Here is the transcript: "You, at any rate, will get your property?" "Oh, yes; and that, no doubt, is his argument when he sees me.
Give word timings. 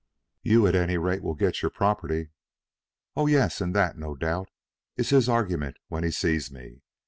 "You, 0.41 0.65
at 0.65 0.73
any 0.73 0.97
rate, 0.97 1.21
will 1.21 1.35
get 1.35 1.61
your 1.61 1.69
property?" 1.69 2.31
"Oh, 3.15 3.27
yes; 3.27 3.61
and 3.61 3.75
that, 3.75 3.99
no 3.99 4.15
doubt, 4.15 4.49
is 4.97 5.11
his 5.11 5.29
argument 5.29 5.77
when 5.89 6.03
he 6.03 6.09
sees 6.09 6.49
me. 6.51 6.81